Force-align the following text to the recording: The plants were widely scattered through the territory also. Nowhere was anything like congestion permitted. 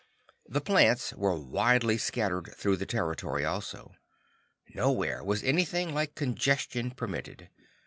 The 0.47 0.61
plants 0.61 1.13
were 1.13 1.35
widely 1.37 1.99
scattered 1.99 2.55
through 2.57 2.77
the 2.77 2.87
territory 2.87 3.45
also. 3.45 3.93
Nowhere 4.73 5.23
was 5.23 5.43
anything 5.43 5.93
like 5.93 6.15
congestion 6.15 6.89
permitted. 6.89 7.51